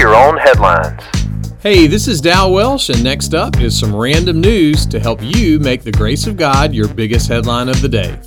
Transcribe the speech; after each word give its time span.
your 0.00 0.14
own 0.14 0.38
headlines. 0.38 1.02
Hey, 1.60 1.86
this 1.86 2.08
is 2.08 2.22
Dal 2.22 2.54
Welsh, 2.54 2.88
and 2.88 3.04
next 3.04 3.34
up 3.34 3.60
is 3.60 3.78
some 3.78 3.94
random 3.94 4.40
news 4.40 4.86
to 4.86 4.98
help 4.98 5.20
you 5.22 5.60
make 5.60 5.82
the 5.82 5.92
grace 5.92 6.26
of 6.26 6.38
God 6.38 6.72
your 6.72 6.88
biggest 6.88 7.28
headline 7.28 7.68
of 7.68 7.82
the 7.82 7.88
day. 7.88 8.18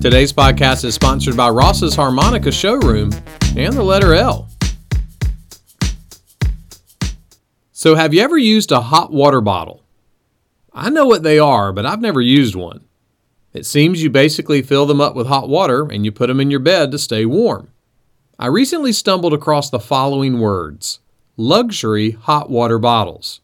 Today's 0.00 0.32
podcast 0.32 0.86
is 0.86 0.94
sponsored 0.94 1.36
by 1.36 1.50
Ross's 1.50 1.94
Harmonica 1.94 2.50
Showroom 2.50 3.12
and 3.54 3.74
the 3.74 3.82
letter 3.82 4.14
L. 4.14 4.48
So, 7.72 7.94
have 7.94 8.14
you 8.14 8.22
ever 8.22 8.38
used 8.38 8.72
a 8.72 8.80
hot 8.80 9.12
water 9.12 9.42
bottle? 9.42 9.84
I 10.72 10.88
know 10.88 11.04
what 11.04 11.22
they 11.22 11.38
are, 11.38 11.70
but 11.70 11.84
I've 11.84 12.00
never 12.00 12.22
used 12.22 12.54
one. 12.54 12.82
It 13.52 13.66
seems 13.66 14.02
you 14.02 14.08
basically 14.08 14.62
fill 14.62 14.86
them 14.86 15.02
up 15.02 15.14
with 15.14 15.26
hot 15.26 15.50
water 15.50 15.86
and 15.92 16.06
you 16.06 16.12
put 16.12 16.28
them 16.28 16.40
in 16.40 16.50
your 16.50 16.60
bed 16.60 16.92
to 16.92 16.98
stay 16.98 17.26
warm. 17.26 17.68
I 18.40 18.46
recently 18.46 18.92
stumbled 18.92 19.32
across 19.32 19.68
the 19.68 19.80
following 19.80 20.38
words 20.38 21.00
luxury 21.36 22.12
hot 22.12 22.48
water 22.48 22.78
bottles. 22.78 23.40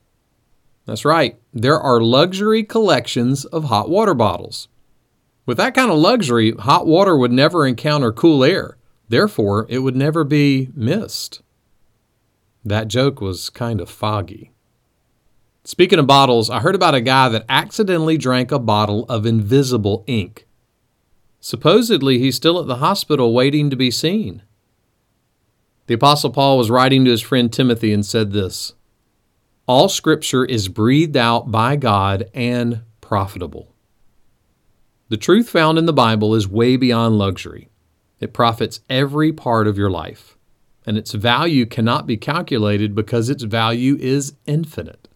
That's 0.86 1.04
right, 1.04 1.36
there 1.52 1.80
are 1.80 2.00
luxury 2.00 2.62
collections 2.62 3.44
of 3.44 3.64
hot 3.64 3.90
water 3.90 4.14
bottles. 4.14 4.68
With 5.46 5.56
that 5.56 5.74
kind 5.74 5.90
of 5.90 5.98
luxury, 5.98 6.52
hot 6.52 6.86
water 6.86 7.16
would 7.16 7.32
never 7.32 7.66
encounter 7.66 8.12
cool 8.12 8.44
air. 8.44 8.76
Therefore, 9.08 9.66
it 9.68 9.80
would 9.80 9.96
never 9.96 10.22
be 10.22 10.70
mist. 10.76 11.42
That 12.64 12.86
joke 12.86 13.20
was 13.20 13.50
kind 13.50 13.80
of 13.80 13.90
foggy. 13.90 14.52
Speaking 15.64 15.98
of 15.98 16.06
bottles, 16.06 16.50
I 16.50 16.60
heard 16.60 16.76
about 16.76 16.94
a 16.94 17.00
guy 17.00 17.28
that 17.30 17.46
accidentally 17.48 18.16
drank 18.16 18.52
a 18.52 18.60
bottle 18.60 19.06
of 19.08 19.26
invisible 19.26 20.04
ink. 20.06 20.46
Supposedly, 21.40 22.20
he's 22.20 22.36
still 22.36 22.60
at 22.60 22.68
the 22.68 22.76
hospital 22.76 23.34
waiting 23.34 23.70
to 23.70 23.76
be 23.76 23.90
seen. 23.90 24.42
The 25.86 25.94
Apostle 25.94 26.30
Paul 26.30 26.56
was 26.56 26.70
writing 26.70 27.04
to 27.04 27.10
his 27.10 27.20
friend 27.20 27.52
Timothy 27.52 27.92
and 27.92 28.06
said 28.06 28.32
this 28.32 28.72
All 29.66 29.90
scripture 29.90 30.44
is 30.44 30.68
breathed 30.68 31.16
out 31.16 31.50
by 31.50 31.76
God 31.76 32.30
and 32.32 32.82
profitable. 33.02 33.74
The 35.10 35.18
truth 35.18 35.50
found 35.50 35.76
in 35.76 35.84
the 35.84 35.92
Bible 35.92 36.34
is 36.34 36.48
way 36.48 36.76
beyond 36.76 37.18
luxury. 37.18 37.68
It 38.18 38.32
profits 38.32 38.80
every 38.88 39.30
part 39.30 39.66
of 39.66 39.76
your 39.76 39.90
life, 39.90 40.38
and 40.86 40.96
its 40.96 41.12
value 41.12 41.66
cannot 41.66 42.06
be 42.06 42.16
calculated 42.16 42.94
because 42.94 43.28
its 43.28 43.42
value 43.42 43.98
is 44.00 44.34
infinite. 44.46 45.08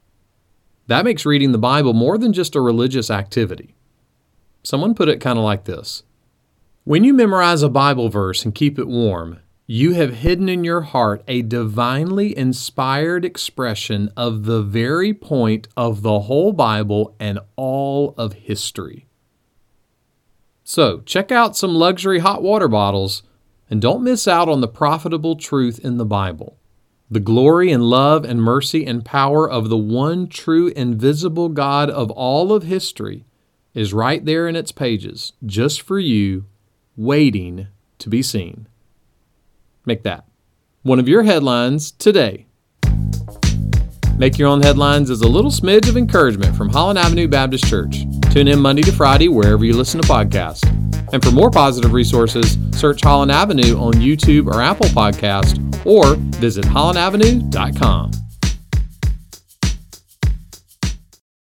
That 0.87 1.05
makes 1.05 1.25
reading 1.25 1.53
the 1.53 1.59
Bible 1.59 1.95
more 1.95 2.19
than 2.19 2.35
just 2.35 2.55
a 2.55 2.61
religious 2.61 3.11
activity. 3.11 3.75
Someone 4.63 4.95
put 4.95 5.09
it 5.09 5.21
kind 5.21 5.39
of 5.39 5.45
like 5.45 5.65
this 5.65 6.03
When 6.85 7.05
you 7.05 7.15
memorize 7.15 7.63
a 7.63 7.71
Bible 7.71 8.11
verse 8.11 8.45
and 8.45 8.55
keep 8.55 8.79
it 8.79 8.87
warm, 8.87 9.41
you 9.71 9.93
have 9.93 10.15
hidden 10.15 10.49
in 10.49 10.65
your 10.65 10.81
heart 10.81 11.23
a 11.29 11.43
divinely 11.43 12.37
inspired 12.37 13.23
expression 13.23 14.11
of 14.17 14.47
the 14.47 14.63
very 14.63 15.13
point 15.13 15.69
of 15.77 16.01
the 16.01 16.21
whole 16.21 16.55
Bible 16.55 17.15
and 17.21 17.39
all 17.55 18.15
of 18.17 18.33
history. 18.33 19.07
So, 20.65 21.01
check 21.01 21.31
out 21.31 21.55
some 21.55 21.75
luxury 21.75 22.21
hot 22.21 22.43
water 22.43 22.67
bottles 22.67 23.23
and 23.69 23.83
don't 23.83 24.03
miss 24.03 24.27
out 24.27 24.49
on 24.49 24.63
the 24.63 24.69
profitable 24.69 25.37
truth 25.37 25.79
in 25.79 25.99
the 25.99 26.07
Bible. 26.07 26.57
The 27.11 27.21
glory 27.21 27.71
and 27.71 27.83
love 27.83 28.25
and 28.25 28.43
mercy 28.43 28.87
and 28.87 29.05
power 29.05 29.51
of 29.51 29.69
the 29.69 29.77
one 29.77 30.29
true 30.29 30.69
invisible 30.69 31.51
God 31.51 31.91
of 31.91 32.11
all 32.13 32.55
of 32.55 32.63
history 32.63 33.27
is 33.75 33.93
right 33.93 34.25
there 34.25 34.49
in 34.49 34.57
its 34.57 34.73
pages, 34.73 35.35
just 35.45 35.83
for 35.83 35.99
you, 35.99 36.47
waiting 36.97 37.67
to 37.99 38.09
be 38.09 38.23
seen. 38.23 38.67
Make 39.89 40.03
that 40.03 40.25
one 40.83 40.99
of 40.99 41.09
your 41.09 41.23
headlines 41.23 41.93
today. 41.93 42.45
Make 44.19 44.37
Your 44.37 44.49
Own 44.49 44.61
Headlines 44.61 45.09
is 45.09 45.23
a 45.23 45.27
little 45.27 45.51
smidge 45.51 45.89
of 45.89 45.97
encouragement 45.97 46.55
from 46.55 46.69
Holland 46.69 46.99
Avenue 46.99 47.27
Baptist 47.27 47.65
Church. 47.65 48.05
Tune 48.31 48.49
in 48.49 48.61
Monday 48.61 48.83
to 48.83 48.93
Friday 48.93 49.29
wherever 49.29 49.65
you 49.65 49.75
listen 49.75 49.99
to 50.03 50.07
podcasts. 50.07 50.63
And 51.15 51.25
for 51.25 51.31
more 51.31 51.51
positive 51.51 51.95
resources, 51.95 52.59
search 52.73 53.01
Holland 53.01 53.33
Avenue 53.33 53.79
on 53.79 53.95
YouTube 53.95 54.47
or 54.47 54.61
Apple 54.61 54.89
Podcast 54.89 55.57
or 55.87 56.17
visit 56.39 56.67
hollandavenue.com. 56.67 58.11